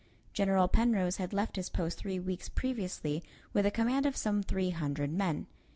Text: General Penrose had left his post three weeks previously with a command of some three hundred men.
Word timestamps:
General 0.33 0.67
Penrose 0.67 1.17
had 1.17 1.31
left 1.31 1.57
his 1.57 1.69
post 1.69 1.99
three 1.99 2.17
weeks 2.17 2.49
previously 2.49 3.21
with 3.53 3.67
a 3.67 3.69
command 3.69 4.07
of 4.07 4.17
some 4.17 4.41
three 4.41 4.71
hundred 4.71 5.13
men. 5.13 5.45